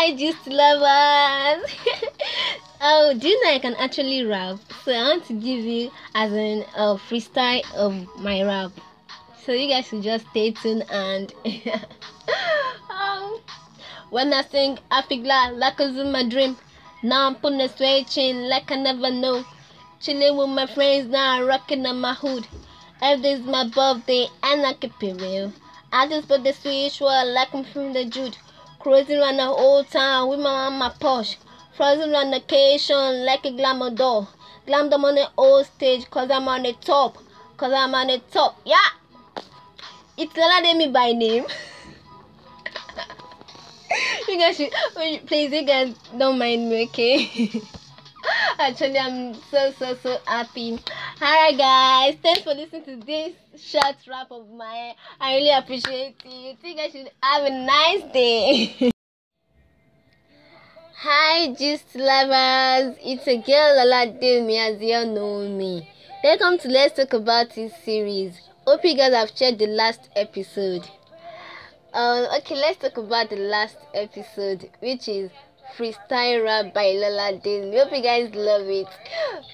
Hi, 0.00 0.14
just 0.14 0.46
lovers. 0.46 1.74
oh, 2.80 3.14
do 3.18 3.26
you 3.26 3.42
know 3.42 3.50
I 3.52 3.58
can 3.58 3.74
actually 3.74 4.24
rap? 4.24 4.60
So 4.84 4.92
I 4.92 5.02
want 5.08 5.24
to 5.24 5.32
give 5.32 5.64
you 5.64 5.90
as 6.14 6.30
an 6.30 6.64
uh, 6.76 6.94
freestyle 6.94 7.64
of 7.74 8.06
my 8.20 8.44
rap. 8.44 8.70
So 9.44 9.50
you 9.50 9.68
guys 9.68 9.88
should 9.88 10.02
just 10.02 10.24
stay 10.28 10.52
tuned 10.52 10.84
and. 10.88 11.34
um, 12.90 13.40
when 14.10 14.32
I 14.32 14.42
sing, 14.42 14.78
I 14.88 15.02
feel 15.02 15.24
glad 15.24 15.56
like 15.56 15.80
it's 15.80 15.98
in 15.98 16.12
my 16.12 16.22
dream. 16.28 16.56
Now 17.02 17.26
I'm 17.26 17.34
putting 17.34 17.60
a 17.60 17.68
switching 17.68 18.42
like 18.42 18.70
I 18.70 18.76
never 18.76 19.10
know. 19.10 19.44
Chilling 19.98 20.36
with 20.36 20.50
my 20.50 20.66
friends 20.66 21.10
now, 21.10 21.40
I'm 21.40 21.46
rocking 21.48 21.84
on 21.86 22.00
my 22.00 22.14
hood. 22.14 22.46
Every 23.02 23.22
day's 23.24 23.40
my 23.40 23.68
birthday 23.68 24.28
and 24.44 24.64
I 24.64 24.74
keep 24.74 25.02
it 25.02 25.20
real. 25.20 25.52
I 25.90 26.06
just 26.06 26.28
put 26.28 26.44
the 26.44 26.52
switch 26.52 27.00
well 27.00 27.26
like 27.34 27.52
I'm 27.52 27.64
from 27.64 27.94
the 27.94 28.04
Jude. 28.04 28.36
Cruising 28.78 29.18
around 29.18 29.38
the 29.38 29.46
whole 29.46 29.82
town 29.82 30.28
with 30.28 30.38
my 30.38 30.70
mama 30.70 30.94
Porsche. 31.00 31.36
Frozen 31.76 32.14
on 32.14 32.32
occasion 32.32 33.24
like 33.24 33.44
a 33.44 33.50
glamour 33.50 33.90
doll. 33.90 34.28
Glam 34.66 34.90
them 34.90 35.04
on 35.04 35.16
the 35.16 35.28
old 35.36 35.66
stage 35.66 36.08
cause 36.10 36.30
I'm 36.30 36.46
on 36.46 36.62
the 36.62 36.74
top. 36.74 37.18
Cause 37.56 37.72
I'm 37.72 37.94
on 37.94 38.06
the 38.06 38.20
top. 38.30 38.60
Yeah! 38.64 38.76
It's 40.16 40.36
Lala 40.36 40.62
Demi 40.62 40.88
by 40.88 41.12
name. 41.12 41.46
you 44.28 44.38
guys 44.38 44.56
should, 44.56 44.70
please, 45.26 45.52
you 45.52 45.64
guys 45.64 45.94
don't 46.16 46.38
mind 46.38 46.68
me, 46.68 46.84
okay? 46.84 47.62
Actually, 48.60 48.98
I'm 48.98 49.34
so, 49.52 49.72
so, 49.78 49.94
so 50.02 50.16
happy. 50.26 50.80
Alright, 51.22 51.56
guys, 51.56 52.16
thanks 52.20 52.42
for 52.42 52.54
listening 52.54 52.82
to 52.86 52.96
this 53.06 53.32
short 53.56 53.94
rap 54.08 54.32
of 54.32 54.50
mine. 54.50 54.94
I 55.20 55.36
really 55.36 55.50
appreciate 55.50 56.16
it. 56.24 56.58
Think 56.58 56.80
I 56.80 56.88
should 56.90 57.08
have 57.22 57.44
a 57.44 57.50
nice 57.50 58.12
day. 58.12 58.90
Hi, 60.96 61.54
gist 61.54 61.94
lovers. 61.94 62.96
It's 63.00 63.28
a 63.28 63.36
girl 63.36 63.78
a 63.78 63.84
Lala 63.84 64.12
me 64.42 64.58
as 64.58 64.82
you 64.82 64.94
all 64.94 65.06
know 65.06 65.48
me. 65.48 65.88
Welcome 66.24 66.58
to 66.58 66.68
Let's 66.68 66.96
Talk 66.96 67.12
About 67.12 67.54
This 67.54 67.72
series. 67.84 68.40
Hope 68.66 68.84
you 68.84 68.96
guys 68.96 69.14
have 69.14 69.36
checked 69.36 69.60
the 69.60 69.68
last 69.68 70.08
episode. 70.16 70.82
Um, 71.92 72.26
okay, 72.38 72.56
let's 72.56 72.78
talk 72.78 72.96
about 72.96 73.30
the 73.30 73.36
last 73.36 73.76
episode, 73.94 74.68
which 74.80 75.08
is 75.08 75.30
freestyle 75.76 76.44
rap 76.44 76.74
by 76.74 76.92
Lola 76.92 77.38
Disney. 77.38 77.78
Hope 77.78 77.92
you 77.92 78.02
guys 78.02 78.34
love 78.34 78.66
it. 78.66 78.88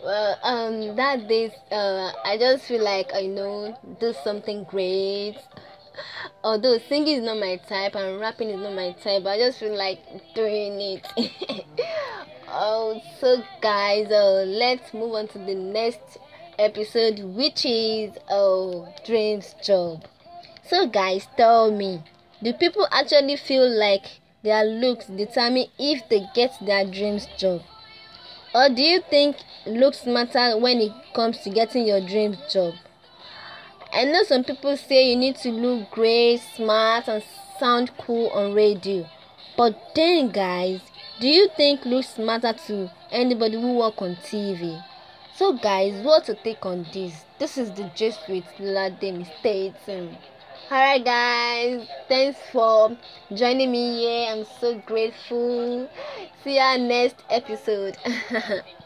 Well, 0.03 0.39
um, 0.43 0.97
that 0.97 1.29
day, 1.29 1.53
uh, 1.70 2.12
I 2.25 2.37
just 2.39 2.65
feel 2.65 2.83
like 2.83 3.11
I 3.15 3.27
know 3.27 3.77
do 4.01 4.12
something 4.25 4.65
great. 4.65 5.37
Although 6.42 6.79
singing 6.79 7.19
is 7.19 7.23
not 7.23 7.39
my 7.39 7.57
type 7.57 7.95
and 7.95 8.20
rapping 8.20 8.51
is 8.51 8.61
not 8.61 8.75
my 8.75 8.92
type, 8.92 9.25
I 9.27 9.39
just 9.39 9.59
feel 9.59 9.77
like 9.77 10.01
doing 10.35 10.81
it. 10.81 11.07
oh, 12.48 13.01
so 13.20 13.42
guys, 13.61 14.11
uh, 14.11 14.45
let's 14.47 14.92
move 14.92 15.15
on 15.15 15.29
to 15.29 15.39
the 15.39 15.55
next 15.55 16.19
episode, 16.59 17.20
which 17.20 17.65
is 17.65 18.12
oh, 18.29 18.92
dreams 19.07 19.55
job. 19.62 20.05
So 20.67 20.87
guys, 20.89 21.29
tell 21.37 21.70
me, 21.70 22.03
do 22.42 22.53
people 22.53 22.89
actually 22.91 23.37
feel 23.37 23.69
like 23.69 24.20
their 24.45 24.62
looks 24.62 25.06
determine 25.06 25.67
if 25.78 26.06
they 26.11 26.27
get 26.34 26.53
their 26.61 26.84
dreams 26.84 27.27
job? 27.39 27.62
Or 28.55 28.69
do 28.69 28.83
you 28.83 29.01
think 29.01 29.36
looks 29.67 30.06
matter 30.06 30.56
when 30.59 30.78
it 30.78 30.92
comes 31.14 31.39
to 31.39 31.51
getting 31.51 31.86
your 31.86 32.06
dreams 32.06 32.36
job? 32.53 32.75
I 33.92 34.05
know 34.05 34.23
some 34.23 34.45
people 34.45 34.77
say 34.77 35.11
you 35.11 35.17
need 35.17 35.36
to 35.36 35.51
look 35.51 35.91
great, 35.91 36.41
smart, 36.55 37.09
and 37.09 37.25
sound 37.59 37.91
cool 37.97 38.28
on 38.28 38.53
radio. 38.53 39.09
But 39.56 39.77
then, 39.95 40.31
guys, 40.31 40.81
do 41.20 41.27
you 41.27 41.48
think 41.56 41.84
looks 41.86 42.19
matter 42.19 42.53
to 42.67 42.91
anybody 43.11 43.61
who 43.61 43.79
work 43.79 44.03
on 44.03 44.17
TV? 44.17 44.85
So, 45.36 45.57
guys, 45.57 46.05
what 46.05 46.24
to 46.27 46.35
take 46.35 46.67
on 46.67 46.86
this? 46.92 47.24
This 47.39 47.57
is 47.57 47.70
the 47.73 47.91
gist 47.97 48.20
with 48.29 48.45
Lademi 48.58 49.27
Stay 49.41 49.73
tuned. 49.86 50.18
Alright, 50.70 51.05
guys, 51.05 51.86
thanks 52.08 52.39
for 52.52 52.98
joining 53.33 53.73
me 53.73 54.01
here. 54.01 54.30
I'm 54.33 54.45
so 54.45 54.79
grateful. 54.79 55.91
See 56.42 56.57
you 56.57 56.79
next 56.79 57.23
episode. 57.30 57.97